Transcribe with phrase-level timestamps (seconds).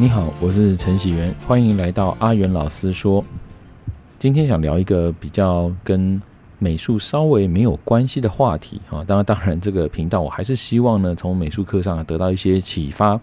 [0.00, 3.22] 你好，我是陈喜元，欢迎来到阿元老师说。
[4.18, 6.18] 今天想聊一个比较跟
[6.58, 9.04] 美术稍微没有关系的话题啊。
[9.04, 13.20] 当然，当然，这个频道我还是希望呢，从美术课上得到一些启发，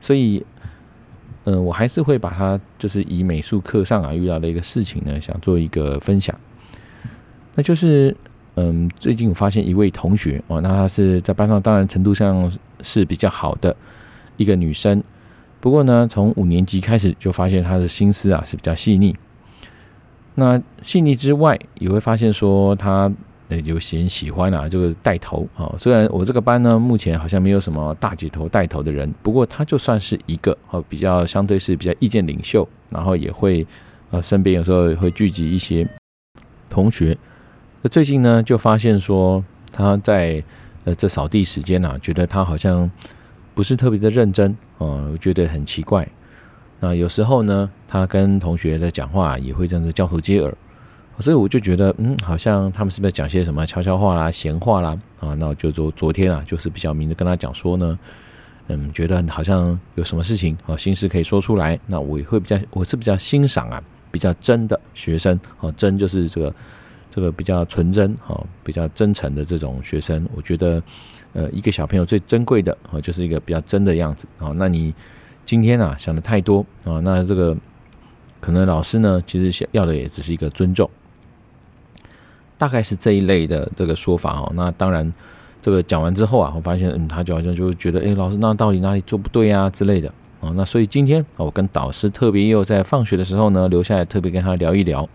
[0.00, 0.44] 所以，
[1.44, 6.36] 嗯，我还是会把它就是以美术课上啊遇到的一个事情呢，想做一个分享。
[7.54, 8.16] 那就是，
[8.56, 12.52] 嗯，最近我发现一位同学哦，那她是在班上，当然程度上
[12.82, 13.76] 是比较好的
[14.36, 15.00] 一个女生。
[15.66, 19.16] 不过呢，从五年级开始就发现他的心思啊是比较细腻。
[20.36, 23.12] 那细腻之外，也会发现说他
[23.48, 25.74] 呃有些喜欢啊这个带头啊。
[25.76, 33.66] 虽然我这个班呢目前好像没有什么大姐头带头的人，不过他就算是一个哦比较相对是比较意见领袖，然后也会
[34.12, 35.84] 呃身边有时候会聚集一些
[36.70, 37.18] 同学。
[37.82, 40.40] 那最近呢，就发现说他在
[40.84, 42.88] 呃这扫地时间啊，觉得他好像
[43.56, 46.06] 不是特别的认真啊，我觉得很奇怪。
[46.78, 50.54] 那有时候呢，他跟同学在讲话也会这样子交头接耳，
[51.20, 55.32] 所以我就觉得嗯，好像他们是不是讲些什么悄悄话啦、闲话啦啊？
[55.36, 57.98] 那我就昨昨天啊，就是比较明的跟他讲说呢，
[58.68, 61.80] 嗯，觉得好像有什么事情哦，心事可以说出来。
[61.86, 66.54] 那我也会比较，我是比较欣赏啊，比较真的学生啊，真就是这个。
[67.16, 70.82] 这个比较纯真哈，比较真诚的这种学生，我觉得，
[71.32, 74.52] 呃，一个小朋友最珍贵的啊，就是一个比较真的样子啊。
[74.56, 74.94] 那你
[75.46, 77.56] 今天啊想的太多啊，那这个
[78.38, 80.90] 可能老师呢，其实想要的也只是一个尊重，
[82.58, 84.52] 大概是这一类的这个说法哦。
[84.54, 85.10] 那当然，
[85.62, 90.52] 这个讲完之后啊，我发现嗯，他就好像就觉得，哎，老师那到底哪里做不对啊之类的啊。
[90.54, 95.08] 那所以今天我跟导师特别又在放学的时候呢，留下来特别跟他聊一聊。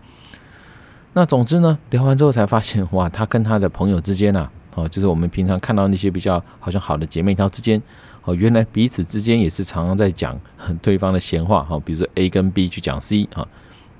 [1.14, 7.80] 那总之呢，聊完之后才发现，哇，他跟他的朋友之间呐，哦，就是我们平常看到那些比较好像好的姐妹淘之间，
[8.24, 10.40] 哦，原来彼此之间也是常常在讲
[10.80, 13.46] 对方的闲话，哈，比如说 A 跟 B 去讲 C 啊，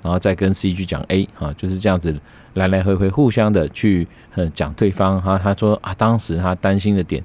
[0.03, 2.19] 然后再跟 C 去讲 A 啊，就是这样子
[2.55, 4.09] 来来回回互相的去
[4.55, 5.37] 讲对方哈。
[5.37, 7.23] 他说啊，当时他担心的点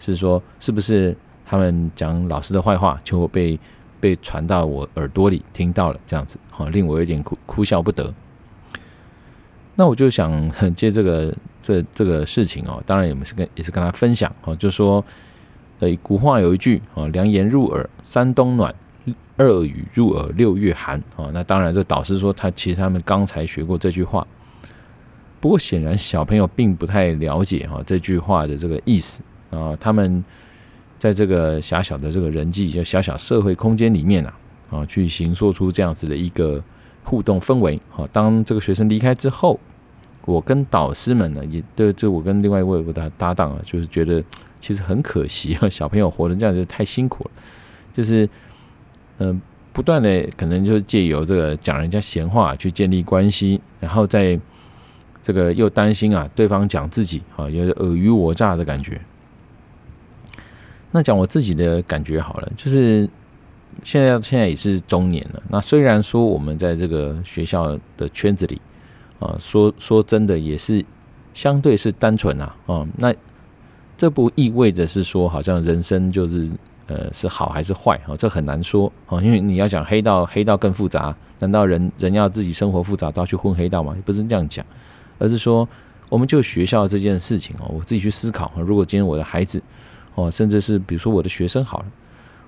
[0.00, 1.16] 是说，是不是
[1.46, 3.60] 他们讲老师的坏话就会被
[4.00, 8.12] 被传到我耳朵里听到了，这样子，哈，令我有点哭哭笑不得。
[9.78, 15.02] 那我就想 借这个这这个事情哦，当然也是跟也是跟他分享哦，就说
[15.78, 18.74] 呃，古话有一句啊，良言入耳三冬暖，
[19.36, 21.30] 恶语入耳六月寒啊。
[21.32, 24.26] 那当然，这导师说他其实他们刚才学过这句话，
[25.38, 29.76] 不过显然小朋友并不太了解哈这句话的这个意思啊。
[29.78, 30.24] 他们
[30.98, 34.34] 在这个狭小的这个人际就小小社会空间里面啊
[34.70, 36.60] 啊，去形塑出这样子的一个
[37.04, 37.80] 互动氛围。
[37.90, 39.60] 好，当这个学生离开之后。
[40.28, 44.22] 我跟导师们呢，也对这我跟另外一位我的搭档啊，就是觉得
[44.60, 47.30] 其实很可惜啊，小朋友活成这样就太辛苦了，
[47.94, 48.28] 就是
[49.18, 49.40] 嗯、
[49.72, 54.38] 不断的可能就借由这个讲人家闲话去建立关系，然后在
[55.22, 59.00] 这个又担心啊对方讲自己啊，有点尔虞我诈的感觉。
[60.90, 63.08] 那讲我自己的感觉好了，就是
[63.82, 68.60] 现在现在也是中年了，那虽然说我们在这个学校的圈子里。
[69.18, 70.84] 啊，说说真的，也是
[71.34, 73.14] 相对是单纯啊，啊，那
[73.96, 76.48] 这不意味着是说，好像人生就是
[76.86, 78.16] 呃是好还是坏啊？
[78.16, 83.96] 这很难说啊，因为你要讲黑道，黑道更复杂，难道人人要自己生活复杂都要去混黑道吗？
[84.04, 84.64] 不是这样讲，
[85.18, 85.68] 而是说，
[86.08, 89.60] 我们就学校这件事情哦，我自己去思考，如果今天我的孩子
[90.14, 91.86] 哦，甚至是比如说我的学生好了，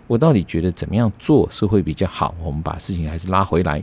[0.06, 2.34] 我到底觉得怎么样做是会比较好？
[2.42, 3.82] 我们把事情还是拉回来。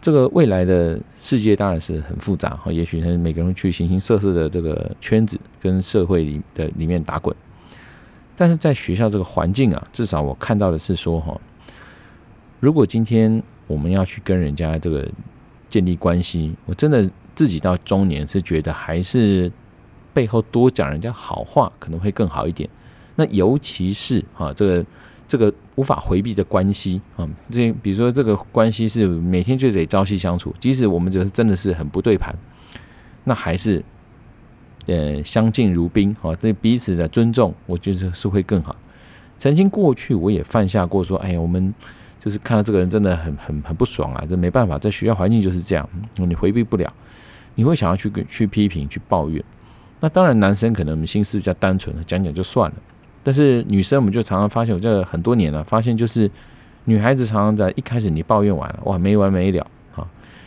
[0.00, 7.34] 这个未来的世界当然是很复杂哈，也许是每个人去形形色色的这个圈子跟社会里的里面打滚，
[8.36, 11.38] 但是在学校这个环境啊，至少我看到的是说哈，
[12.60, 15.06] 如果今天我们要去跟人家这个
[15.68, 19.50] 建立关系，我真的自己到中年是觉得还是
[20.14, 22.70] 背后多讲人家好话可能会更好一点，
[23.16, 24.86] 那尤其是哈这个。
[25.28, 32.34] 这个无法回避的关系啊，这比如说这个关系是每天就得朝夕相处，即使我们就是真的是很不对盘，
[33.24, 33.84] 那还是
[34.86, 38.74] 呃相敬如宾啊，这彼此的尊重，我觉得是会更好。
[39.38, 41.72] 曾经过去我也犯下过说，哎呀，我们
[42.18, 46.92] 就是看到这个人真的很很很不爽啊，这没办法，在学校环境就是这样，你回避不了，
[47.54, 49.44] 你会想要去去批评去抱怨。
[50.00, 52.76] 那当然，男生可能心思比较单纯，讲讲就算了。
[53.28, 56.30] 但是女生，我们就常常发现，我这很多年了，发现就是
[56.84, 60.00] 女孩子常常在一开始你抱怨完了，哇，没完没了啊，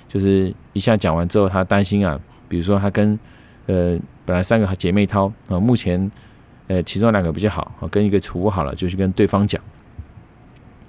[0.07, 2.19] 就是一下讲完之后，她担心啊，
[2.49, 3.19] 比如说她跟
[3.67, 3.95] 呃
[4.25, 6.11] 本来三个姐妹淘啊，目前
[6.69, 9.61] 呃其中两个比较好啊，跟一个处不好了，就去跟对方讲。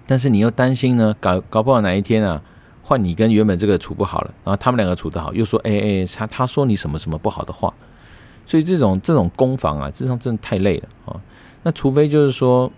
[0.07, 2.41] 但是你又担心呢，搞搞不好哪一天啊，
[2.83, 7.71] 换你跟原本这个处不好了，然后他们两个处得好，又说哎哎，他他说你什么什么不好的话，
[8.47, 10.89] 所以这种这种攻防啊，这上真的太累了。
[11.63, 12.71] 那除非就是说，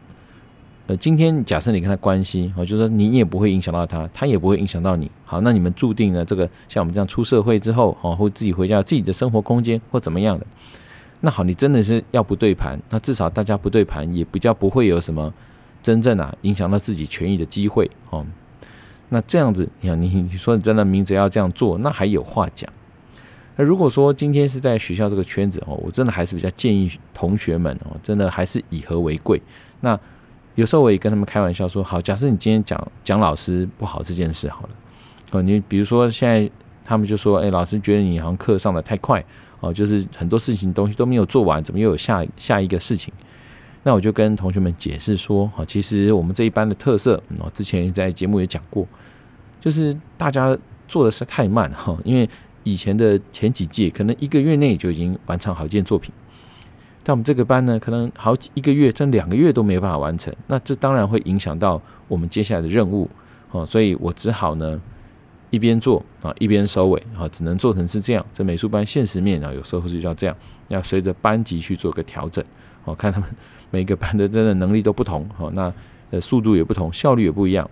[0.87, 10.47] 呃，今天假设你跟他关系，哦，就是说你也不会影响到他，他也不会影响到你，好，那你们注定了这个像我们这样出社会之后，哦，或自己回家自己的生活空间或怎么样的，
[11.21, 15.33] 那好，你真的是要不对盘，那至少大家不对盘，也比较不会有什么
[15.83, 18.27] 真正啊影响到自己权益的机会，哦，
[19.09, 22.71] 那这样子，你看你你说你真的明着要这样做，那还有话讲。
[23.57, 29.41] 那如果说今天是在学校这个圈子哦，我真的还是比较建议同学们哦，真的还是以和为贵。
[29.81, 29.99] 那
[30.57, 34.71] 有时候我也跟他们开玩笑说，好，假设你今天讲讲老师不好这件事好了，
[35.31, 36.51] 哦，你比如说现在
[36.85, 39.25] 他们就说，哎，老师觉得你好像课上的太快
[39.61, 43.15] 哦，就是很多事情东西都没有做完，怎么又有下下一个事情？
[43.85, 48.85] 那我就跟同学们解释说，哈，其实我们这一班的特色，哦，之前在节目也讲过，
[49.61, 50.59] 就是大家
[50.89, 52.29] 做的是太慢哈，因为。
[52.65, 56.13] 以前的前几届可能一个月内就已经完成好一件作品，
[57.03, 60.35] 但我们这个班呢，可能好几一个月，甚至两个月都没办法完成。
[60.49, 63.09] 那这当然会影响到我们接下来的任务
[63.51, 64.81] 哦，所以我只好呢
[65.51, 68.25] 一边做啊一边收尾啊，只能做成是这样。
[68.33, 70.35] 这美术班现实面啊，有时候是要这样，
[70.69, 72.43] 要随着班级去做个调整
[72.85, 73.29] 哦，看他们
[73.71, 75.71] 每个班的真的能力都不同哦，那
[76.11, 77.71] 呃速度也不同，效率也不一样。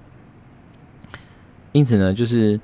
[1.72, 2.60] 因此呢，就是。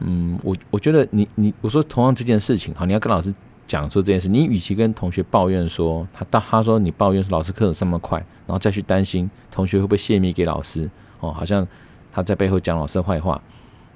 [0.00, 3.34] 嗯，我我觉得你你我说同样这件事情哈，你要跟老师
[3.66, 10.88] 讲说这件事，你与其跟同学抱怨说他到他说你抱怨老师课程上么快，然后再去担心同学会不会泄密给老师
[11.20, 11.66] 哦，好像
[12.12, 13.42] 他在背后讲老师的坏话，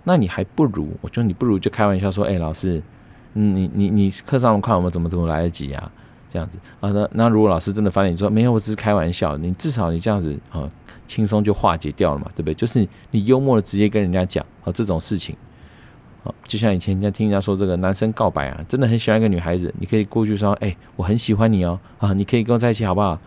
[0.04, 2.82] 那你还不如我觉得你不如就开玩笑说，哎，老师，
[3.34, 5.90] 嗯你你你课上么快，我们怎么怎么来得及啊？
[6.28, 10.66] 这样子啊，那那如果老师真的发现你说没有，我只是开玩笑，你至少你这样子啊，
[11.06, 12.54] 轻松就化解掉了嘛，对不对？
[12.54, 15.36] 就是你幽默的直接跟人家讲啊这种事情。
[16.24, 23.18] 啊就像以前人家听人家说，这个男生告白啊，真的很喜欢一个女孩子，你可以过去说，哎，我很喜欢你哦，啊，你可以跟我在一起好不好？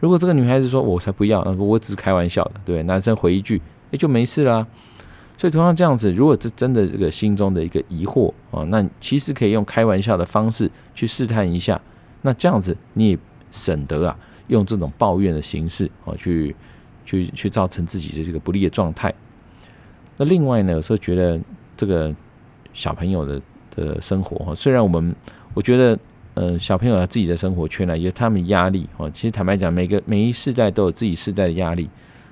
[0.00, 3.60] 如果这个女孩子说，我才不要，那我只是开玩笑的，对，男生回一句，
[3.90, 4.66] 哎，就没事啦。
[5.36, 11.80] 所以同样这样子，如果这真的这个心中的一个疑惑啊，那其实可以用开玩笑的方式去试探一下，
[12.22, 13.18] 那这样子你也
[13.50, 14.16] 省得啊，
[14.48, 16.54] 用这种抱怨的形式啊，去
[17.04, 19.12] 去去造成自己的这个不利的状态。
[20.18, 21.40] 那另外呢，有时候觉得
[21.76, 22.14] 这个。
[22.74, 23.40] 小朋友的
[23.74, 25.14] 的生活哈，虽然我们
[25.54, 25.98] 我觉得，
[26.34, 29.08] 呃，小朋友他自己的生活圈呢，有他们压力哦。
[29.10, 31.88] 其实坦白讲，每个每一世代都有自己世代的压力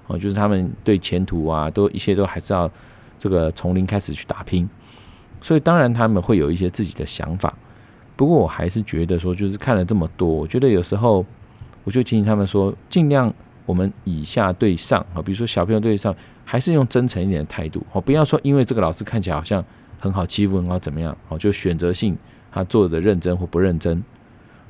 [0.09, 2.71] 哦，就是他们对前途啊，都一切都还是要
[3.19, 4.69] 这个从零开始去打拼。
[5.41, 7.55] 所以当然他们会有一些自己的想法。
[8.17, 11.25] 不过我还是觉得说，就是看了这么多，我觉得有时候
[11.85, 13.33] 我就提醒他们说，尽量
[13.67, 16.13] 我们以下对上啊，比如说小朋友对上，
[16.45, 19.65] 还是用真诚一点的态度哦，不要说因为这个老师看起来好像。
[20.03, 21.17] 很好欺负，很好怎么样？
[21.29, 22.19] 哦，就选择性
[22.51, 24.03] 他做的认真或不认真，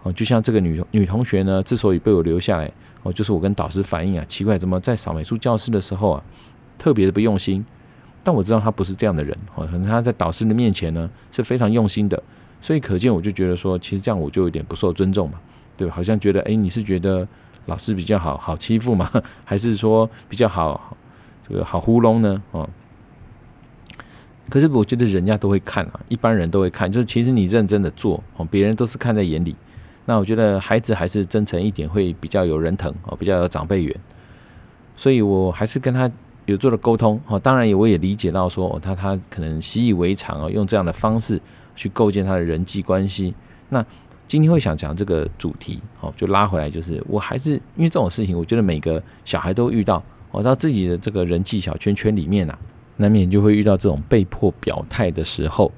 [0.02, 2.70] 哦，就像这个女女同学呢，之所以被我留下来，
[3.02, 6.22] 哦，就是我跟导师反映啊，奇怪，怎么在扫美术教室的时候啊，
[6.76, 7.64] 特别的不用心？
[8.22, 12.22] 但我知道他不是这样的人，哦，可能他在导师的面前呢是非常用心的，
[12.60, 15.40] 所以可见我就觉得说，其实这样我就有点不受尊重嘛，
[15.78, 15.94] 对吧？
[15.96, 17.26] 好像觉得，哎，你是觉得
[17.64, 19.10] 老师比较好好欺负吗？
[19.46, 20.94] 还是说比较好
[21.48, 22.42] 这个好糊弄呢？
[22.50, 22.68] 哦。
[24.52, 29.56] 可是我觉得人家都会看啊，一般人都会看，就是其实你认真的做哦，别人都是看在眼里。
[30.04, 33.96] 那我觉得孩子还是真诚一点，会比较有人疼哦，比较有长辈缘。
[34.94, 36.10] 所以我还是跟他
[36.44, 41.40] 有做了沟通哦，当然我也理解到说哦，他他可能习以为常哦，用这样的方式
[41.74, 43.34] 去构建他的人际关系。
[43.70, 43.82] 那
[44.28, 52.58] 今天会想讲这个主题哦，就拉回来，就是我还是因为这种事情，我觉得每个小孩都遇到哦，到自己的这个人际小圈圈里面啊。
[52.96, 55.72] 难免就会遇到这种被迫表态的时候，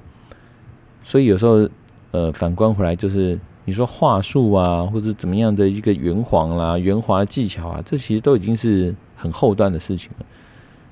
[1.03, 1.67] 所以有时候，
[2.11, 10.25] 呃，反观回来就是你说话术啊，或者怎么样的一个圆谎啦、圆滑技巧啊，这其实都已经是很后端的事情了。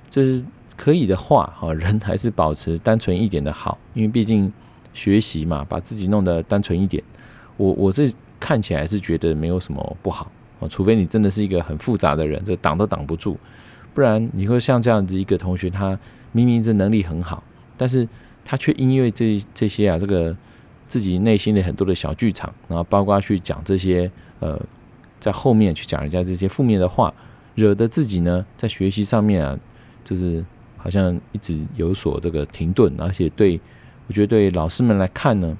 [0.09, 0.43] 就是
[0.75, 4.51] 可以的话，哈，人还是保持单纯一点的好，因为毕竟
[4.93, 7.03] 学习嘛，把自己弄得单纯一点。
[7.57, 13.37] 我我这看起来是觉得没有什么不好啊，除非你真的是一个很复杂的人，这挡都挡不住。
[13.93, 15.97] 不然你会像这样子一个同学，他
[16.31, 17.43] 明明这能力很好，
[17.77, 18.07] 但是
[18.43, 20.35] 他却因为这这些啊，这个
[20.87, 24.59] 自己内心的很多的小剧场，然后包括去讲这些呃，
[25.19, 27.13] 在后面去讲人家这些负面的话，
[27.55, 29.59] 惹得自己呢在学习上面啊，
[30.03, 30.43] 就是
[30.75, 33.61] 好像一直有所这个停顿，而且对
[34.07, 35.55] 我觉得对老师们来看呢，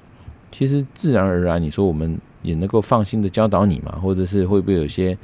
[0.50, 5.16] 其实自然而然，你说我们也能够放心的教导你嘛，或者是会不会有些？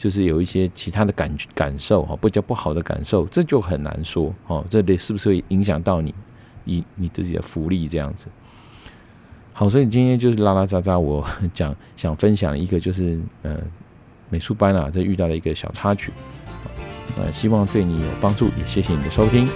[0.00, 4.64] 就是有一些其他的感感受哈，不叫不好的感受，这就很难说哦。
[4.70, 6.14] 这里是不是会影响到你，
[6.64, 8.26] 你你自己的福利这样子？
[9.52, 13.58] 好，所以今天就是拉拉杂杂，我讲想分享一个就是呃
[14.30, 16.10] 美术班啊，这遇到了一个小插曲，
[17.18, 19.46] 呃，希望对你有帮助，也谢谢你的收听。